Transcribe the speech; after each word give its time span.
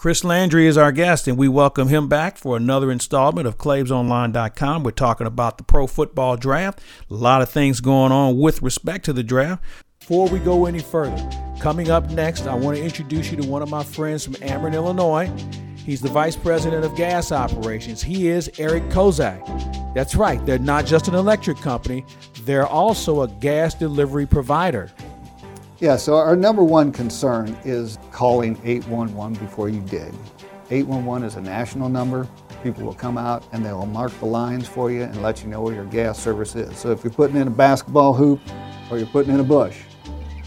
Chris 0.00 0.24
Landry 0.24 0.66
is 0.66 0.78
our 0.78 0.92
guest, 0.92 1.28
and 1.28 1.36
we 1.36 1.46
welcome 1.46 1.88
him 1.88 2.08
back 2.08 2.38
for 2.38 2.56
another 2.56 2.90
installment 2.90 3.46
of 3.46 3.58
ClaibsOnline.com. 3.58 4.82
We're 4.82 4.92
talking 4.92 5.26
about 5.26 5.58
the 5.58 5.62
pro 5.62 5.86
football 5.86 6.38
draft. 6.38 6.80
A 7.10 7.14
lot 7.14 7.42
of 7.42 7.50
things 7.50 7.82
going 7.82 8.10
on 8.10 8.38
with 8.38 8.62
respect 8.62 9.04
to 9.04 9.12
the 9.12 9.22
draft. 9.22 9.62
Before 9.98 10.26
we 10.26 10.38
go 10.38 10.64
any 10.64 10.78
further, 10.78 11.22
coming 11.60 11.90
up 11.90 12.08
next, 12.08 12.46
I 12.46 12.54
want 12.54 12.78
to 12.78 12.82
introduce 12.82 13.30
you 13.30 13.36
to 13.42 13.46
one 13.46 13.60
of 13.60 13.68
my 13.68 13.84
friends 13.84 14.24
from 14.24 14.36
Ameren, 14.36 14.72
Illinois. 14.72 15.30
He's 15.76 16.00
the 16.00 16.08
vice 16.08 16.34
president 16.34 16.82
of 16.82 16.96
gas 16.96 17.30
operations. 17.30 18.02
He 18.02 18.28
is 18.28 18.50
Eric 18.58 18.84
Kozak. 18.84 19.94
That's 19.94 20.14
right, 20.14 20.42
they're 20.46 20.58
not 20.58 20.86
just 20.86 21.08
an 21.08 21.14
electric 21.14 21.58
company, 21.58 22.06
they're 22.44 22.66
also 22.66 23.20
a 23.20 23.28
gas 23.28 23.74
delivery 23.74 24.24
provider. 24.24 24.90
Yeah, 25.80 25.96
so 25.96 26.16
our 26.16 26.36
number 26.36 26.62
one 26.62 26.92
concern 26.92 27.56
is 27.64 27.98
calling 28.12 28.60
811 28.64 29.42
before 29.42 29.70
you 29.70 29.80
dig. 29.80 30.12
811 30.70 31.26
is 31.26 31.36
a 31.36 31.40
national 31.40 31.88
number. 31.88 32.28
People 32.62 32.84
will 32.84 32.92
come 32.92 33.16
out 33.16 33.44
and 33.52 33.64
they'll 33.64 33.86
mark 33.86 34.12
the 34.20 34.26
lines 34.26 34.68
for 34.68 34.90
you 34.90 35.04
and 35.04 35.22
let 35.22 35.42
you 35.42 35.48
know 35.48 35.62
where 35.62 35.74
your 35.74 35.86
gas 35.86 36.18
service 36.18 36.54
is. 36.54 36.76
So 36.76 36.90
if 36.90 37.02
you're 37.02 37.10
putting 37.12 37.36
in 37.36 37.48
a 37.48 37.50
basketball 37.50 38.12
hoop 38.12 38.40
or 38.90 38.98
you're 38.98 39.06
putting 39.06 39.32
in 39.32 39.40
a 39.40 39.44
bush, 39.44 39.78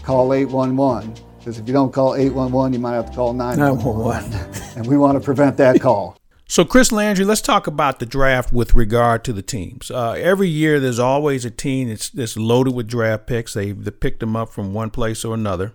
call 0.04 0.32
811 0.32 1.16
because 1.38 1.58
if 1.58 1.66
you 1.66 1.74
don't 1.74 1.92
call 1.92 2.14
811, 2.14 2.72
you 2.72 2.78
might 2.78 2.94
have 2.94 3.10
to 3.10 3.16
call 3.16 3.32
911. 3.32 4.32
and 4.76 4.86
we 4.86 4.96
want 4.96 5.18
to 5.18 5.20
prevent 5.20 5.56
that 5.56 5.80
call. 5.80 6.16
So, 6.46 6.64
Chris 6.64 6.92
Landry, 6.92 7.24
let's 7.24 7.40
talk 7.40 7.66
about 7.66 8.00
the 8.00 8.06
draft 8.06 8.52
with 8.52 8.74
regard 8.74 9.24
to 9.24 9.32
the 9.32 9.42
teams. 9.42 9.90
Uh, 9.90 10.12
every 10.12 10.48
year, 10.48 10.78
there's 10.78 10.98
always 10.98 11.44
a 11.46 11.50
team 11.50 11.88
that's, 11.88 12.10
that's 12.10 12.36
loaded 12.36 12.74
with 12.74 12.86
draft 12.86 13.26
picks. 13.26 13.54
They, 13.54 13.72
they 13.72 13.90
picked 13.90 14.20
them 14.20 14.36
up 14.36 14.50
from 14.50 14.74
one 14.74 14.90
place 14.90 15.24
or 15.24 15.32
another. 15.32 15.72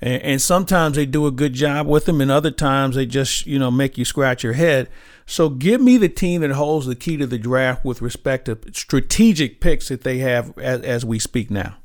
And, 0.00 0.22
and 0.22 0.42
sometimes 0.42 0.94
they 0.94 1.06
do 1.06 1.26
a 1.26 1.32
good 1.32 1.54
job 1.54 1.88
with 1.88 2.04
them, 2.04 2.20
and 2.20 2.30
other 2.30 2.52
times 2.52 2.94
they 2.94 3.04
just, 3.04 3.46
you 3.46 3.58
know, 3.58 3.70
make 3.70 3.98
you 3.98 4.04
scratch 4.04 4.44
your 4.44 4.52
head. 4.52 4.88
So, 5.26 5.48
give 5.48 5.80
me 5.80 5.96
the 5.96 6.08
team 6.08 6.42
that 6.42 6.52
holds 6.52 6.86
the 6.86 6.94
key 6.94 7.16
to 7.16 7.26
the 7.26 7.38
draft 7.38 7.84
with 7.84 8.00
respect 8.00 8.44
to 8.44 8.58
strategic 8.72 9.60
picks 9.60 9.88
that 9.88 10.02
they 10.02 10.18
have 10.18 10.56
as, 10.56 10.82
as 10.82 11.04
we 11.04 11.18
speak 11.18 11.50
now. 11.50 11.78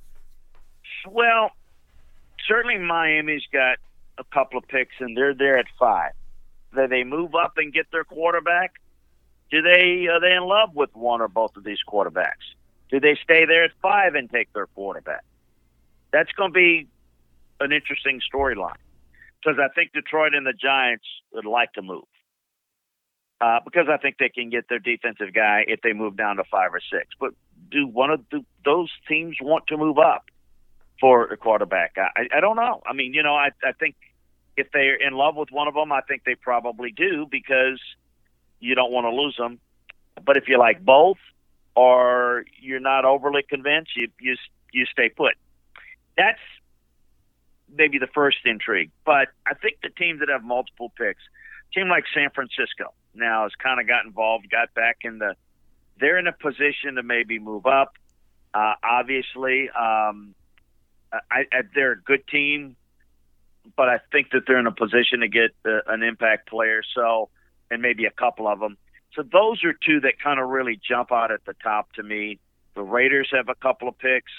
Well, 1.09 1.52
certainly 2.48 2.78
Miami's 2.78 3.44
got 3.52 3.78
a 4.20 4.23
couple 4.31 4.59
of 4.59 4.67
picks, 4.67 4.94
and 5.00 5.17
they're 5.17 5.33
there 5.33 5.58
at 5.58 5.66
five. 5.80 6.11
Do 6.78 6.88
they 6.88 7.03
move 7.03 7.36
up 7.36 7.53
and 7.58 7.73
get 7.73 7.88
their 7.92 8.03
quarterback? 8.03 8.73
Do 9.50 9.61
they 9.61 10.08
are 10.08 10.20
they 10.20 10.33
in 10.33 10.44
love 10.44 10.75
with 10.75 10.95
one 10.95 11.22
or 11.22 11.28
both 11.28 11.56
of 11.58 11.64
these 11.64 11.80
quarterbacks? 11.88 12.56
Do 12.89 13.00
they 13.00 13.17
stay 13.22 13.45
there 13.45 13.66
at 13.66 13.72
five 13.81 14.16
and 14.16 14.30
take 14.30 14.53
their 14.53 14.67
quarterback? 14.67 15.23
That's 16.11 16.31
going 16.33 16.52
to 16.52 16.53
be 16.53 16.88
an 17.59 17.72
interesting 17.72 18.22
storyline 18.33 18.78
because 19.42 19.59
I 19.59 19.67
think 19.73 19.94
Detroit 19.94 20.33
and 20.33 20.45
the 20.45 20.53
Giants 20.53 21.05
would 21.33 21.45
like 21.45 21.73
to 21.73 21.81
move 21.81 22.05
uh, 23.42 23.59
because 23.64 23.88
I 23.89 23.98
think 23.98 24.17
they 24.20 24.30
can 24.30 24.50
get 24.50 24.70
their 24.70 24.80
defensive 24.80 25.33
guy 25.33 25.66
if 25.67 25.81
they 25.81 25.94
move 25.94 26.16
down 26.16 26.38
to 26.38 26.44
five 26.45 26.73
or 26.73 26.81
six. 26.92 27.08
But 27.20 27.31
do 27.72 27.88
one 27.88 28.09
of 28.09 28.22
the, 28.31 28.44
those 28.66 28.89
teams 29.08 29.38
want 29.42 29.67
to 29.67 29.78
move 29.78 29.98
up 29.98 30.25
for 31.00 31.25
a 31.25 31.38
quarterback? 31.38 31.95
I, 31.98 32.28
I 32.36 32.39
don't 32.39 32.55
know. 32.55 32.81
I 32.86 32.94
mean, 32.94 33.14
you 33.14 33.23
know, 33.23 33.36
I, 33.36 33.50
I 33.64 33.73
think 33.73 33.95
if 34.58 34.72
they're 34.73 34.95
in 34.95 35.13
love 35.13 35.36
with 35.36 35.50
one 35.52 35.67
of 35.67 35.75
them, 35.75 35.91
I 35.91 36.02
think 36.02 36.23
they 36.25 36.36
probably 36.36 36.91
do 36.91 37.27
because 37.30 37.80
you 38.59 38.75
don't 38.75 38.91
want 38.91 39.05
to 39.05 39.11
lose 39.11 39.36
them. 39.38 39.59
But 40.25 40.36
if 40.36 40.47
you 40.47 40.58
like 40.58 40.83
both, 40.83 41.17
or 41.75 42.44
you're 42.59 42.80
not 42.80 43.05
overly 43.05 43.44
convinced, 43.44 43.95
you 43.95 44.09
you 44.19 44.36
you 44.73 44.86
stay 44.91 45.09
put. 45.09 45.36
That's 46.17 46.39
maybe 47.72 47.99
the 47.99 48.08
first 48.08 48.38
intrigue. 48.45 48.89
But 49.05 49.27
I 49.45 49.53
think 49.53 49.77
the 49.83 49.89
teams 49.89 50.19
that 50.22 50.30
have 50.30 50.44
multiple 50.44 50.92
picks, 50.97 51.21
team 51.73 51.88
like 51.88 52.05
San 52.14 52.31
Francisco 52.31 52.94
now 53.14 53.44
has 53.44 53.52
kind 53.61 53.80
of 53.80 53.88
got 53.88 54.05
involved, 54.05 54.49
got 54.49 54.73
back 54.73 54.97
in 55.03 55.19
the. 55.19 55.36
They're 55.99 56.17
in 56.17 56.27
a 56.27 56.33
position 56.33 56.95
to 56.95 57.03
maybe 57.03 57.39
move 57.39 57.66
up. 57.66 57.94
Uh, 58.53 58.73
obviously, 58.83 59.70
um, 59.70 60.33
I, 61.11 61.45
I, 61.52 61.61
they're 61.73 61.93
a 61.93 62.02
good 62.02 62.27
team 62.27 62.76
but 63.76 63.89
I 63.89 64.00
think 64.11 64.32
that 64.32 64.44
they're 64.48 64.60
in 64.60 64.67
a 64.67 64.72
position 64.72 65.22
to 65.22 65.28
get 65.28 65.52
uh, 65.66 65.80
an 65.88 66.04
impact 66.04 66.50
player. 66.50 66.82
So, 66.95 67.30
and 67.70 67.82
maybe 67.82 68.05
a 68.05 68.11
couple 68.11 68.48
of 68.48 68.60
them. 68.60 68.78
So 69.16 69.23
those 69.23 69.64
are 69.64 69.73
two 69.73 70.00
that 70.02 70.20
kind 70.23 70.39
of 70.39 70.50
really 70.50 70.80
jump 70.88 71.11
out 71.11 71.32
at 71.32 71.44
the 71.45 71.54
top 71.64 71.92
to 71.94 72.04
me. 72.04 72.39
The 72.76 72.83
Raiders 72.83 73.30
have 73.33 73.50
a 73.50 73.56
couple 73.56 73.88
of 73.88 73.98
picks. 73.98 74.32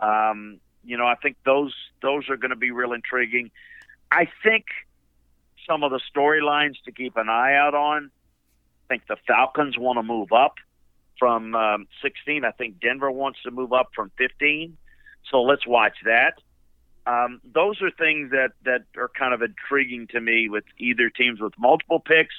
Um, 0.00 0.60
you 0.84 0.96
know, 0.96 1.06
I 1.06 1.14
think 1.14 1.36
those 1.44 1.74
those 2.02 2.28
are 2.28 2.36
going 2.36 2.50
to 2.50 2.56
be 2.56 2.70
real 2.70 2.92
intriguing. 2.92 3.50
I 4.10 4.28
think 4.42 4.64
some 5.68 5.82
of 5.82 5.90
the 5.90 6.00
storylines 6.14 6.74
to 6.84 6.92
keep 6.92 7.16
an 7.16 7.28
eye 7.28 7.54
out 7.54 7.74
on. 7.74 8.10
I 8.84 8.94
think 8.94 9.06
the 9.08 9.16
Falcons 9.26 9.78
want 9.78 9.98
to 9.98 10.02
move 10.02 10.32
up 10.32 10.54
from 11.18 11.54
um, 11.54 11.86
16. 12.02 12.44
I 12.44 12.50
think 12.50 12.80
Denver 12.80 13.10
wants 13.10 13.40
to 13.44 13.50
move 13.50 13.72
up 13.72 13.90
from 13.94 14.10
15. 14.18 14.76
So 15.30 15.42
let's 15.42 15.66
watch 15.66 15.96
that. 16.04 16.34
Um, 17.06 17.40
those 17.44 17.82
are 17.82 17.90
things 17.90 18.30
that 18.30 18.52
that 18.64 18.84
are 18.96 19.10
kind 19.10 19.34
of 19.34 19.42
intriguing 19.42 20.06
to 20.08 20.20
me 20.20 20.48
with 20.48 20.64
either 20.78 21.10
teams 21.10 21.40
with 21.40 21.52
multiple 21.58 22.00
picks 22.00 22.34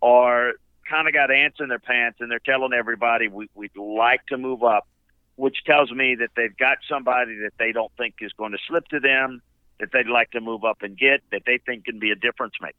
or 0.00 0.54
kind 0.88 1.06
of 1.06 1.14
got 1.14 1.30
ants 1.30 1.58
in 1.60 1.68
their 1.68 1.78
pants 1.78 2.18
and 2.20 2.30
they're 2.30 2.38
telling 2.38 2.72
everybody 2.72 3.28
we, 3.28 3.48
we'd 3.54 3.76
like 3.76 4.24
to 4.26 4.38
move 4.38 4.62
up, 4.62 4.88
which 5.36 5.58
tells 5.66 5.92
me 5.92 6.16
that 6.16 6.30
they've 6.36 6.56
got 6.56 6.78
somebody 6.88 7.36
that 7.36 7.52
they 7.58 7.72
don't 7.72 7.92
think 7.98 8.14
is 8.20 8.32
going 8.32 8.52
to 8.52 8.58
slip 8.66 8.86
to 8.88 9.00
them, 9.00 9.42
that 9.78 9.90
they'd 9.92 10.06
like 10.06 10.30
to 10.30 10.40
move 10.40 10.64
up 10.64 10.78
and 10.82 10.96
get, 10.96 11.20
that 11.30 11.42
they 11.46 11.58
think 11.58 11.84
can 11.84 11.98
be 11.98 12.10
a 12.10 12.16
difference 12.16 12.54
maker. 12.60 12.76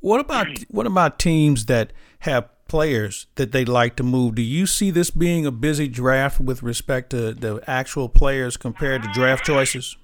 What 0.00 0.20
about 0.20 0.46
what 0.68 0.86
about 0.86 1.18
teams 1.18 1.66
that 1.66 1.92
have 2.20 2.48
players 2.68 3.26
that 3.34 3.52
they'd 3.52 3.68
like 3.68 3.96
to 3.96 4.02
move? 4.02 4.36
Do 4.36 4.42
you 4.42 4.66
see 4.66 4.90
this 4.90 5.10
being 5.10 5.44
a 5.46 5.50
busy 5.50 5.88
draft 5.88 6.40
with 6.40 6.62
respect 6.62 7.10
to 7.10 7.34
the 7.34 7.62
actual 7.66 8.08
players 8.08 8.56
compared 8.56 9.02
to 9.02 9.12
draft 9.12 9.44
choices? 9.44 9.96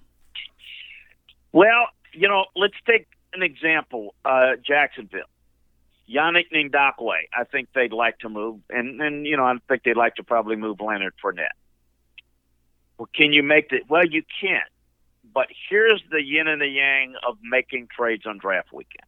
Well, 1.53 1.89
you 2.13 2.29
know, 2.29 2.47
let's 2.57 2.75
take 2.87 3.07
an 3.33 3.43
example. 3.43 4.15
Uh, 4.25 4.53
Jacksonville. 4.65 5.23
Yannick 6.09 6.51
Ngakoue, 6.53 7.15
I 7.33 7.45
think 7.45 7.69
they'd 7.73 7.93
like 7.93 8.19
to 8.19 8.29
move, 8.29 8.61
and 8.69 9.01
and 9.01 9.27
you 9.27 9.37
know 9.37 9.45
I 9.45 9.55
think 9.69 9.85
they'd 9.85 9.97
like 9.97 10.17
to 10.17 10.25
probably 10.25 10.57
move 10.57 10.81
Leonard 10.81 11.15
Fournette. 11.23 11.55
Well, 12.99 13.09
can 13.15 13.33
you 13.33 13.45
make 13.45 13.73
it? 13.73 13.85
Well, 13.89 14.05
you 14.05 14.23
can't. 14.41 14.69
But 15.33 15.47
here's 15.69 16.03
the 16.11 16.21
yin 16.21 16.49
and 16.49 16.61
the 16.61 16.67
yang 16.67 17.15
of 17.27 17.39
making 17.45 17.89
trades 17.97 18.27
on 18.27 18.39
draft 18.39 18.73
weekend. 18.73 19.07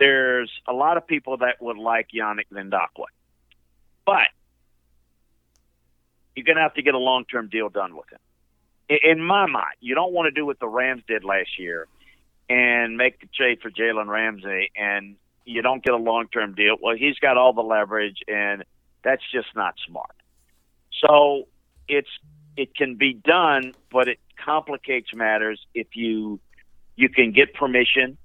There's 0.00 0.50
a 0.66 0.72
lot 0.72 0.96
of 0.96 1.06
people 1.06 1.36
that 1.36 1.62
would 1.62 1.78
like 1.78 2.08
Yannick 2.12 2.46
Ngakoue, 2.52 3.04
but 4.04 4.26
you're 6.34 6.44
going 6.44 6.56
to 6.56 6.62
have 6.62 6.74
to 6.74 6.82
get 6.82 6.94
a 6.94 6.98
long 6.98 7.24
term 7.26 7.48
deal 7.48 7.68
done 7.68 7.94
with 7.94 8.10
him 8.10 8.18
in 9.02 9.22
my 9.22 9.46
mind, 9.46 9.76
you 9.80 9.94
don't 9.94 10.12
want 10.12 10.26
to 10.26 10.30
do 10.30 10.44
what 10.44 10.58
the 10.58 10.68
Rams 10.68 11.02
did 11.06 11.24
last 11.24 11.58
year 11.58 11.88
and 12.48 12.96
make 12.96 13.20
the 13.20 13.26
trade 13.34 13.60
for 13.62 13.70
Jalen 13.70 14.08
Ramsey 14.08 14.70
and 14.76 15.16
you 15.44 15.62
don't 15.62 15.82
get 15.82 15.94
a 15.94 15.98
long 15.98 16.28
term 16.28 16.54
deal. 16.54 16.76
Well, 16.80 16.96
he's 16.96 17.18
got 17.18 17.36
all 17.36 17.52
the 17.52 17.62
leverage 17.62 18.18
and 18.28 18.64
that's 19.02 19.22
just 19.32 19.48
not 19.54 19.74
smart. 19.86 20.14
So 21.04 21.48
it's 21.88 22.10
it 22.56 22.74
can 22.74 22.96
be 22.96 23.14
done, 23.14 23.74
but 23.90 24.08
it 24.08 24.18
complicates 24.36 25.14
matters 25.14 25.60
if 25.74 25.96
you 25.96 26.40
you 26.96 27.08
can 27.08 27.32
get 27.32 27.54
permission. 27.54 28.18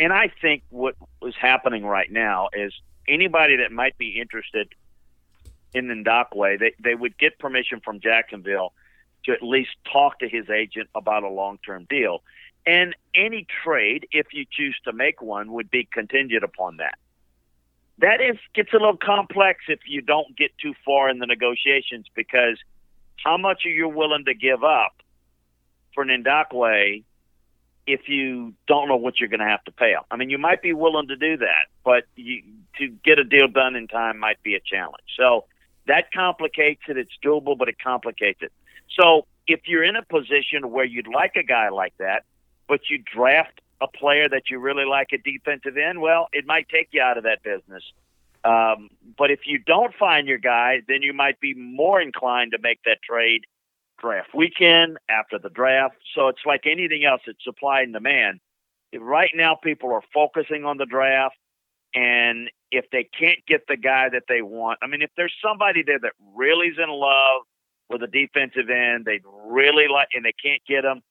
And 0.00 0.12
I 0.12 0.30
think 0.40 0.62
what 0.70 0.94
is 1.22 1.34
happening 1.40 1.84
right 1.84 2.10
now 2.10 2.48
is 2.52 2.72
anybody 3.06 3.56
that 3.56 3.72
might 3.72 3.96
be 3.98 4.20
interested 4.20 4.68
in 5.74 5.86
Ngakoue, 5.86 6.58
they 6.58 6.74
they 6.82 6.94
would 6.94 7.16
get 7.18 7.38
permission 7.38 7.80
from 7.84 8.00
Jacksonville 8.00 8.72
to 9.28 9.34
at 9.34 9.42
least 9.42 9.70
talk 9.90 10.18
to 10.20 10.28
his 10.28 10.48
agent 10.48 10.88
about 10.94 11.22
a 11.22 11.28
long 11.28 11.58
term 11.64 11.86
deal. 11.88 12.22
And 12.66 12.96
any 13.14 13.46
trade, 13.62 14.08
if 14.10 14.28
you 14.32 14.46
choose 14.50 14.76
to 14.84 14.92
make 14.92 15.22
one, 15.22 15.52
would 15.52 15.70
be 15.70 15.86
contingent 15.90 16.42
upon 16.42 16.78
that. 16.78 16.98
That 17.98 18.20
is 18.20 18.36
gets 18.54 18.72
a 18.72 18.76
little 18.76 18.96
complex 18.96 19.64
if 19.68 19.80
you 19.86 20.00
don't 20.00 20.36
get 20.36 20.50
too 20.58 20.74
far 20.84 21.10
in 21.10 21.18
the 21.18 21.26
negotiations 21.26 22.06
because 22.14 22.58
how 23.22 23.36
much 23.36 23.66
are 23.66 23.70
you 23.70 23.88
willing 23.88 24.24
to 24.26 24.34
give 24.34 24.62
up 24.62 25.02
for 25.94 26.04
Ngakoue 26.04 27.04
if 27.86 28.08
you 28.08 28.54
don't 28.66 28.88
know 28.88 28.96
what 28.96 29.18
you're 29.18 29.28
going 29.28 29.40
to 29.40 29.46
have 29.46 29.64
to 29.64 29.72
pay 29.72 29.90
him? 29.90 30.02
I 30.10 30.16
mean, 30.16 30.30
you 30.30 30.38
might 30.38 30.62
be 30.62 30.72
willing 30.72 31.08
to 31.08 31.16
do 31.16 31.38
that, 31.38 31.66
but 31.84 32.04
you, 32.14 32.42
to 32.78 32.88
get 33.04 33.18
a 33.18 33.24
deal 33.24 33.48
done 33.48 33.74
in 33.74 33.88
time 33.88 34.18
might 34.18 34.42
be 34.42 34.54
a 34.54 34.60
challenge. 34.60 35.08
So 35.18 35.46
that 35.86 36.12
complicates 36.12 36.82
it. 36.88 36.96
It's 36.96 37.18
doable, 37.24 37.58
but 37.58 37.68
it 37.68 37.76
complicates 37.82 38.40
it. 38.42 38.52
So 38.90 39.26
if 39.46 39.60
you're 39.66 39.84
in 39.84 39.96
a 39.96 40.04
position 40.04 40.70
where 40.70 40.84
you'd 40.84 41.08
like 41.08 41.36
a 41.36 41.42
guy 41.42 41.68
like 41.70 41.94
that, 41.98 42.24
but 42.68 42.80
you 42.90 42.98
draft 42.98 43.60
a 43.80 43.88
player 43.88 44.28
that 44.28 44.50
you 44.50 44.58
really 44.58 44.84
like 44.84 45.08
a 45.12 45.18
defensive 45.18 45.76
end, 45.76 46.00
well, 46.00 46.28
it 46.32 46.46
might 46.46 46.68
take 46.68 46.88
you 46.92 47.00
out 47.00 47.16
of 47.16 47.24
that 47.24 47.42
business. 47.42 47.82
Um, 48.44 48.88
but 49.16 49.30
if 49.30 49.40
you 49.46 49.58
don't 49.58 49.94
find 49.94 50.28
your 50.28 50.38
guy, 50.38 50.82
then 50.86 51.02
you 51.02 51.12
might 51.12 51.40
be 51.40 51.54
more 51.54 52.00
inclined 52.00 52.52
to 52.52 52.58
make 52.58 52.80
that 52.84 53.02
trade 53.02 53.44
draft 53.98 54.34
weekend 54.34 54.98
after 55.08 55.38
the 55.38 55.50
draft. 55.50 55.96
So 56.14 56.28
it's 56.28 56.42
like 56.46 56.66
anything 56.66 57.04
else, 57.04 57.22
it's 57.26 57.42
supply 57.42 57.82
and 57.82 57.92
demand. 57.92 58.40
right 58.96 59.30
now 59.34 59.54
people 59.54 59.92
are 59.92 60.02
focusing 60.14 60.64
on 60.64 60.76
the 60.78 60.86
draft, 60.86 61.36
and 61.94 62.50
if 62.70 62.86
they 62.90 63.04
can't 63.04 63.44
get 63.46 63.66
the 63.66 63.76
guy 63.76 64.08
that 64.10 64.24
they 64.28 64.42
want, 64.42 64.78
I 64.82 64.86
mean, 64.86 65.02
if 65.02 65.10
there's 65.16 65.34
somebody 65.42 65.82
there 65.82 65.98
that 65.98 66.12
really 66.34 66.68
is 66.68 66.78
in 66.78 66.90
love 66.90 67.42
with 67.88 68.02
a 68.02 68.06
defensive 68.06 68.70
end, 68.70 69.04
They'd 69.04 69.22
really 69.46 69.86
like, 69.92 70.08
and 70.14 70.24
they 70.24 70.34
can't 70.42 70.62
get 70.66 70.84
him, 70.84 71.02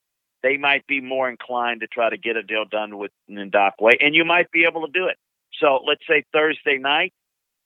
they 0.44 0.58
might 0.58 0.86
be 0.88 1.02
more 1.02 1.30
inclined 1.30 1.82
to 1.82 1.88
try 1.88 2.10
to 2.10 2.18
get 2.18 2.38
a 2.38 2.44
deal 2.44 2.66
done 2.66 2.98
with 2.98 3.12
Way, 3.28 3.98
and 4.02 4.16
you 4.16 4.24
might 4.24 4.52
be 4.52 4.66
able 4.66 4.86
to 4.86 4.92
do 4.92 5.08
it. 5.08 5.18
So 5.60 5.80
let's 5.86 6.02
say 6.08 6.24
Thursday 6.32 6.78
night, 6.78 7.14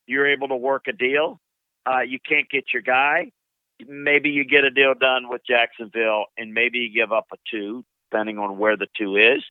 you're 0.07 0.27
able 0.27 0.47
to 0.49 0.55
work 0.55 0.83
a 0.87 0.93
deal. 0.93 1.39
Uh, 1.85 2.01
you 2.01 2.19
can't 2.27 2.49
get 2.49 2.65
your 2.73 2.81
guy. 2.81 3.31
Maybe 3.87 4.29
you 4.29 4.45
get 4.45 4.63
a 4.63 4.69
deal 4.69 4.93
done 4.93 5.29
with 5.29 5.41
Jacksonville, 5.45 6.25
and 6.37 6.53
maybe 6.53 6.79
you 6.79 6.93
give 6.93 7.11
up 7.11 7.27
a 7.33 7.37
two, 7.49 7.83
depending 8.09 8.37
on 8.37 8.57
where 8.57 8.77
the 8.77 8.87
two 8.97 9.15
is. 9.15 9.43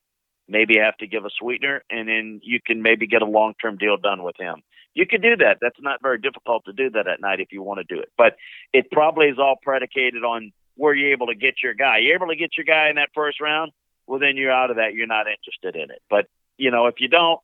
Maybe 0.49 0.75
you 0.75 0.81
have 0.81 0.97
to 0.99 1.07
give 1.07 1.25
a 1.25 1.31
sweetener, 1.39 1.83
and 1.91 2.09
then 2.09 2.41
you 2.43 2.61
can 2.65 2.83
maybe 2.83 3.07
get 3.07 3.23
a 3.23 3.27
long 3.27 3.55
term 3.61 3.77
deal 3.77 3.97
done 3.97 4.23
with 4.23 4.37
him. 4.39 4.63
You 4.95 5.07
could 5.07 5.23
do 5.23 5.37
that. 5.37 5.59
That's 5.61 5.81
not 5.81 6.03
very 6.03 6.19
difficult 6.19 6.65
to 6.65 6.73
do 6.73 6.91
that 6.91 7.07
at 7.07 7.21
night 7.21 7.41
if 7.41 7.53
you 7.53 7.63
want 7.63 7.79
to 7.79 7.95
do 7.95 8.01
it. 8.01 8.11
But 8.17 8.37
it 8.73 8.91
probably 8.91 9.29
is 9.29 9.39
all 9.39 9.57
predicated 9.63 10.25
on 10.25 10.53
where 10.77 10.95
you're 10.95 11.13
able 11.13 11.29
to 11.29 11.35
get 11.35 11.63
your 11.63 11.75
guy. 11.75 11.99
You're 11.99 12.17
able 12.17 12.29
to 12.29 12.37
get 12.37 12.57
your 12.57 12.65
guy 12.65 12.89
in 12.89 12.97
that 12.97 13.11
first 13.15 13.41
round, 13.41 13.73
well, 14.07 14.19
then 14.19 14.37
you're 14.37 14.51
out 14.51 14.71
of 14.71 14.77
that. 14.77 14.95
You're 14.95 15.07
not 15.07 15.27
interested 15.29 15.77
in 15.77 15.91
it. 15.91 16.03
But, 16.11 16.27
you 16.57 16.71
know, 16.71 16.87
if 16.87 16.97
you 16.99 17.09
don't, 17.09 17.41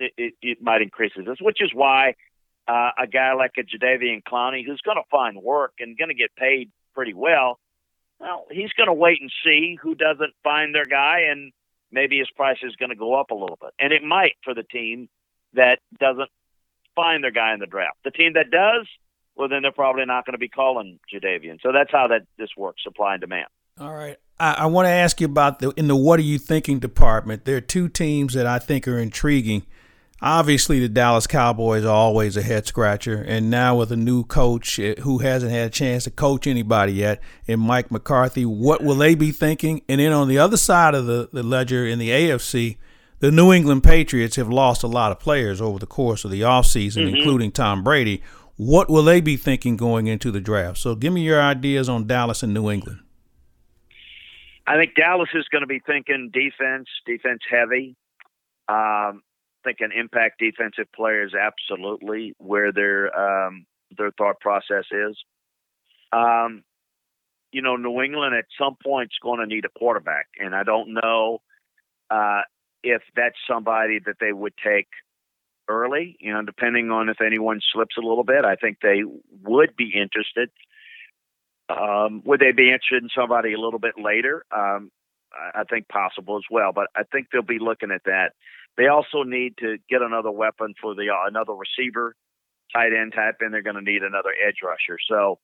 it, 0.00 0.12
it, 0.16 0.34
it 0.42 0.62
might 0.62 0.82
increase 0.82 1.12
this, 1.16 1.38
which 1.40 1.62
is 1.62 1.70
why 1.72 2.14
uh, 2.66 2.90
a 2.98 3.06
guy 3.06 3.34
like 3.34 3.52
a 3.58 3.62
Jadeveon 3.62 4.22
Clowney, 4.24 4.64
who's 4.64 4.80
going 4.80 4.96
to 4.96 5.08
find 5.10 5.36
work 5.40 5.74
and 5.78 5.96
going 5.96 6.08
to 6.08 6.14
get 6.14 6.34
paid 6.34 6.70
pretty 6.94 7.14
well, 7.14 7.58
well, 8.18 8.46
he's 8.50 8.72
going 8.72 8.88
to 8.88 8.94
wait 8.94 9.20
and 9.20 9.30
see 9.44 9.78
who 9.80 9.94
doesn't 9.94 10.32
find 10.42 10.74
their 10.74 10.84
guy, 10.84 11.26
and 11.30 11.52
maybe 11.92 12.18
his 12.18 12.30
price 12.30 12.58
is 12.62 12.74
going 12.76 12.90
to 12.90 12.96
go 12.96 13.14
up 13.14 13.30
a 13.30 13.34
little 13.34 13.58
bit. 13.60 13.70
And 13.78 13.92
it 13.92 14.02
might 14.02 14.34
for 14.42 14.54
the 14.54 14.64
team 14.64 15.08
that 15.52 15.78
doesn't 16.00 16.30
find 16.98 17.22
their 17.22 17.30
guy 17.30 17.54
in 17.54 17.60
the 17.60 17.66
draft. 17.66 17.98
The 18.04 18.10
team 18.10 18.32
that 18.34 18.50
does, 18.50 18.86
well, 19.36 19.48
then 19.48 19.62
they're 19.62 19.70
probably 19.70 20.04
not 20.04 20.26
going 20.26 20.34
to 20.34 20.38
be 20.38 20.48
calling 20.48 20.98
Jadeveon. 21.12 21.60
So 21.62 21.70
that's 21.72 21.92
how 21.92 22.08
that 22.08 22.22
this 22.38 22.50
works: 22.56 22.82
supply 22.82 23.14
and 23.14 23.20
demand. 23.20 23.46
All 23.78 23.94
right. 23.94 24.16
I, 24.40 24.52
I 24.52 24.66
want 24.66 24.86
to 24.86 24.90
ask 24.90 25.20
you 25.20 25.26
about 25.26 25.60
the 25.60 25.70
in 25.76 25.86
the 25.86 25.96
what 25.96 26.18
are 26.18 26.24
you 26.24 26.38
thinking 26.38 26.80
department. 26.80 27.44
There 27.44 27.56
are 27.56 27.60
two 27.60 27.88
teams 27.88 28.34
that 28.34 28.46
I 28.46 28.58
think 28.58 28.88
are 28.88 28.98
intriguing. 28.98 29.64
Obviously, 30.20 30.80
the 30.80 30.88
Dallas 30.88 31.28
Cowboys 31.28 31.84
are 31.84 31.94
always 31.94 32.36
a 32.36 32.42
head 32.42 32.66
scratcher, 32.66 33.24
and 33.24 33.48
now 33.50 33.76
with 33.76 33.92
a 33.92 33.96
new 33.96 34.24
coach 34.24 34.80
eh, 34.80 34.96
who 35.02 35.18
hasn't 35.18 35.52
had 35.52 35.68
a 35.68 35.70
chance 35.70 36.04
to 36.04 36.10
coach 36.10 36.48
anybody 36.48 36.94
yet, 36.94 37.22
in 37.46 37.60
Mike 37.60 37.92
McCarthy, 37.92 38.44
what 38.44 38.82
will 38.82 38.96
they 38.96 39.14
be 39.14 39.30
thinking? 39.30 39.82
And 39.88 40.00
then 40.00 40.12
on 40.12 40.26
the 40.26 40.38
other 40.38 40.56
side 40.56 40.96
of 40.96 41.06
the, 41.06 41.28
the 41.32 41.44
ledger 41.44 41.86
in 41.86 42.00
the 42.00 42.10
AFC, 42.10 42.78
the 43.20 43.30
New 43.30 43.52
England 43.52 43.84
Patriots 43.84 44.36
have 44.36 44.48
lost 44.48 44.82
a 44.82 44.86
lot 44.86 45.12
of 45.12 45.18
players 45.20 45.60
over 45.60 45.78
the 45.78 45.86
course 45.86 46.24
of 46.24 46.30
the 46.30 46.42
offseason, 46.42 47.06
mm-hmm. 47.06 47.16
including 47.16 47.52
Tom 47.52 47.82
Brady. 47.82 48.22
What 48.56 48.90
will 48.90 49.04
they 49.04 49.20
be 49.20 49.36
thinking 49.36 49.76
going 49.76 50.06
into 50.06 50.30
the 50.30 50.40
draft? 50.40 50.78
So 50.78 50.94
give 50.94 51.12
me 51.12 51.22
your 51.22 51.40
ideas 51.40 51.88
on 51.88 52.06
Dallas 52.06 52.42
and 52.42 52.52
New 52.52 52.70
England. 52.70 53.00
I 54.66 54.76
think 54.76 54.94
Dallas 54.94 55.30
is 55.34 55.46
going 55.50 55.62
to 55.62 55.66
be 55.66 55.80
thinking 55.86 56.30
defense, 56.32 56.88
defense 57.06 57.40
heavy. 57.48 57.96
Um, 58.68 59.22
thinking 59.64 59.88
impact 59.98 60.38
defensive 60.38 60.86
players 60.94 61.32
absolutely 61.34 62.34
where 62.38 62.72
their 62.72 63.14
um, 63.18 63.66
their 63.96 64.10
thought 64.12 64.40
process 64.40 64.84
is. 64.90 65.16
Um, 66.12 66.62
you 67.52 67.62
know, 67.62 67.76
New 67.76 68.02
England 68.02 68.34
at 68.34 68.44
some 68.58 68.76
point 68.82 69.06
is 69.06 69.18
going 69.22 69.40
to 69.40 69.46
need 69.46 69.64
a 69.64 69.78
quarterback, 69.78 70.26
and 70.38 70.54
I 70.54 70.64
don't 70.64 70.94
know 70.94 71.40
uh, 72.10 72.42
if 72.90 73.02
that's 73.14 73.36
somebody 73.48 73.98
that 74.06 74.16
they 74.20 74.32
would 74.32 74.54
take 74.56 74.88
early. 75.68 76.16
You 76.20 76.32
know, 76.32 76.42
depending 76.42 76.90
on 76.90 77.08
if 77.08 77.20
anyone 77.20 77.60
slips 77.72 77.96
a 77.96 78.06
little 78.06 78.24
bit, 78.24 78.44
I 78.44 78.56
think 78.56 78.78
they 78.80 79.02
would 79.42 79.76
be 79.76 79.92
interested. 79.94 80.50
Um, 81.68 82.22
would 82.24 82.40
they 82.40 82.52
be 82.52 82.70
interested 82.70 83.02
in 83.02 83.10
somebody 83.14 83.52
a 83.52 83.60
little 83.60 83.78
bit 83.78 83.94
later? 84.02 84.44
Um, 84.50 84.90
I 85.54 85.64
think 85.64 85.88
possible 85.88 86.38
as 86.38 86.44
well, 86.50 86.72
but 86.72 86.88
I 86.96 87.02
think 87.02 87.28
they'll 87.30 87.42
be 87.42 87.58
looking 87.58 87.90
at 87.90 88.04
that. 88.04 88.32
They 88.76 88.86
also 88.86 89.24
need 89.24 89.58
to 89.58 89.76
get 89.88 90.02
another 90.02 90.30
weapon 90.30 90.74
for 90.80 90.94
the 90.94 91.10
uh, 91.10 91.28
another 91.28 91.52
receiver, 91.52 92.14
tight 92.72 92.92
end 92.94 93.12
type, 93.14 93.36
and 93.40 93.52
they're 93.52 93.62
going 93.62 93.76
to 93.76 93.82
need 93.82 94.02
another 94.02 94.30
edge 94.30 94.58
rusher. 94.64 94.98
So, 95.08 95.38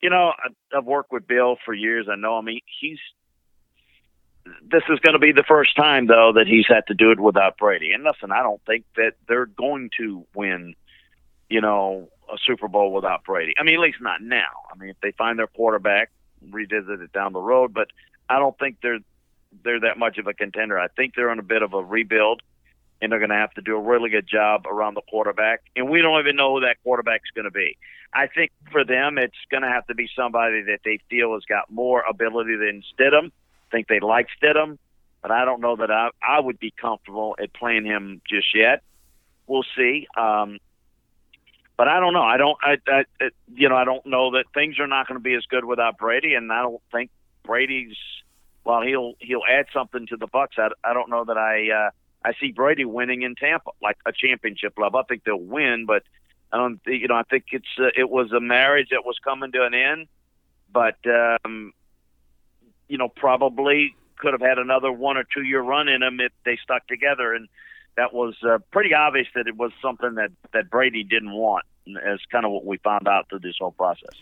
you 0.00 0.10
know, 0.10 0.32
I've 0.76 0.84
worked 0.84 1.12
with 1.12 1.26
Bill 1.26 1.56
for 1.64 1.74
years. 1.74 2.06
I 2.10 2.16
know 2.16 2.38
him. 2.38 2.46
He, 2.46 2.62
he's 2.80 2.98
this 4.44 4.82
is 4.88 4.98
going 5.00 5.14
to 5.14 5.18
be 5.18 5.32
the 5.32 5.44
first 5.46 5.76
time 5.76 6.06
though 6.06 6.32
that 6.34 6.46
he's 6.46 6.66
had 6.66 6.86
to 6.88 6.94
do 6.94 7.10
it 7.10 7.20
without 7.20 7.56
Brady. 7.56 7.92
And 7.92 8.04
listen, 8.04 8.32
I 8.32 8.42
don't 8.42 8.60
think 8.66 8.84
that 8.96 9.14
they're 9.28 9.46
going 9.46 9.90
to 9.98 10.26
win, 10.34 10.74
you 11.48 11.60
know, 11.60 12.08
a 12.32 12.36
Super 12.44 12.68
Bowl 12.68 12.92
without 12.92 13.24
Brady. 13.24 13.54
I 13.58 13.62
mean, 13.62 13.74
at 13.74 13.80
least 13.80 13.98
not 14.00 14.22
now. 14.22 14.50
I 14.72 14.76
mean, 14.76 14.90
if 14.90 15.00
they 15.02 15.12
find 15.12 15.38
their 15.38 15.46
quarterback, 15.46 16.10
revisit 16.50 17.00
it 17.00 17.12
down 17.12 17.32
the 17.32 17.40
road. 17.40 17.72
But 17.74 17.88
I 18.28 18.38
don't 18.38 18.58
think 18.58 18.78
they're 18.82 18.98
they're 19.64 19.80
that 19.80 19.98
much 19.98 20.18
of 20.18 20.26
a 20.26 20.34
contender. 20.34 20.78
I 20.78 20.88
think 20.88 21.14
they're 21.14 21.30
on 21.30 21.38
a 21.38 21.42
bit 21.42 21.62
of 21.62 21.74
a 21.74 21.82
rebuild, 21.82 22.42
and 23.00 23.12
they're 23.12 23.18
going 23.18 23.30
to 23.30 23.36
have 23.36 23.52
to 23.54 23.60
do 23.60 23.76
a 23.76 23.80
really 23.80 24.08
good 24.08 24.26
job 24.26 24.66
around 24.66 24.94
the 24.94 25.02
quarterback. 25.02 25.62
And 25.76 25.90
we 25.90 26.00
don't 26.00 26.18
even 26.20 26.36
know 26.36 26.54
who 26.54 26.60
that 26.62 26.82
quarterback's 26.82 27.30
going 27.34 27.44
to 27.44 27.50
be. 27.50 27.76
I 28.14 28.26
think 28.26 28.50
for 28.70 28.84
them, 28.84 29.18
it's 29.18 29.36
going 29.50 29.62
to 29.62 29.68
have 29.68 29.86
to 29.86 29.94
be 29.94 30.08
somebody 30.16 30.62
that 30.62 30.80
they 30.84 31.00
feel 31.10 31.34
has 31.34 31.44
got 31.44 31.70
more 31.70 32.02
ability 32.08 32.56
than 32.56 32.82
Stidham. 32.94 33.30
I 33.72 33.76
think 33.76 33.88
they 33.88 34.00
like 34.00 34.28
Stidham, 34.40 34.78
but 35.22 35.30
I 35.30 35.44
don't 35.44 35.60
know 35.60 35.76
that 35.76 35.90
I 35.90 36.10
I 36.22 36.40
would 36.40 36.58
be 36.58 36.70
comfortable 36.70 37.36
at 37.42 37.52
playing 37.54 37.84
him 37.84 38.20
just 38.28 38.54
yet. 38.54 38.82
We'll 39.46 39.64
see. 39.76 40.06
Um, 40.16 40.58
but 41.76 41.88
I 41.88 42.00
don't 42.00 42.12
know. 42.12 42.22
I 42.22 42.36
don't. 42.36 42.58
I, 42.62 42.76
I, 42.86 43.04
you 43.54 43.68
know, 43.68 43.76
I 43.76 43.84
don't 43.84 44.04
know 44.06 44.32
that 44.32 44.44
things 44.54 44.78
are 44.78 44.86
not 44.86 45.08
going 45.08 45.18
to 45.18 45.22
be 45.22 45.34
as 45.34 45.44
good 45.48 45.64
without 45.64 45.98
Brady, 45.98 46.34
and 46.34 46.52
I 46.52 46.62
don't 46.62 46.82
think 46.92 47.10
Brady's 47.44 47.96
while 48.62 48.82
he'll 48.82 49.14
he'll 49.18 49.42
add 49.48 49.66
something 49.72 50.06
to 50.08 50.16
the 50.16 50.28
Bucs, 50.28 50.58
I, 50.58 50.68
I 50.84 50.94
don't 50.94 51.10
know 51.10 51.24
that 51.24 51.36
I 51.36 51.70
uh, 51.70 51.90
I 52.24 52.32
see 52.40 52.52
Brady 52.52 52.84
winning 52.84 53.22
in 53.22 53.34
Tampa 53.34 53.70
like 53.80 53.96
a 54.06 54.12
championship 54.12 54.74
level. 54.78 55.00
I 55.00 55.02
think 55.04 55.24
they'll 55.24 55.36
win, 55.36 55.86
but 55.86 56.02
I 56.52 56.58
don't. 56.58 56.80
You 56.86 57.08
know, 57.08 57.16
I 57.16 57.24
think 57.24 57.46
it's 57.52 57.66
uh, 57.78 57.88
it 57.96 58.08
was 58.08 58.32
a 58.32 58.40
marriage 58.40 58.88
that 58.90 59.04
was 59.04 59.18
coming 59.22 59.52
to 59.52 59.64
an 59.64 59.74
end, 59.74 60.06
but 60.72 60.96
um, 61.06 61.72
you 62.92 62.98
know, 62.98 63.08
probably 63.08 63.96
could 64.18 64.34
have 64.34 64.42
had 64.42 64.58
another 64.58 64.92
one 64.92 65.16
or 65.16 65.24
two 65.24 65.42
year 65.42 65.62
run 65.62 65.88
in 65.88 66.00
them 66.00 66.20
if 66.20 66.30
they 66.44 66.58
stuck 66.62 66.86
together, 66.86 67.32
and 67.32 67.48
that 67.96 68.12
was 68.12 68.34
uh, 68.46 68.58
pretty 68.70 68.92
obvious 68.92 69.26
that 69.34 69.46
it 69.46 69.56
was 69.56 69.72
something 69.80 70.16
that 70.16 70.30
that 70.52 70.68
Brady 70.68 71.02
didn't 71.02 71.32
want. 71.32 71.64
As 72.06 72.20
kind 72.30 72.44
of 72.44 72.52
what 72.52 72.64
we 72.64 72.76
found 72.76 73.08
out 73.08 73.28
through 73.28 73.40
this 73.40 73.56
whole 73.58 73.72
process. 73.72 74.14